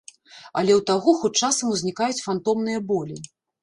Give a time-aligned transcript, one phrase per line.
[0.61, 3.25] Але ў таго хоць часам узнікаюць фантомныя болі.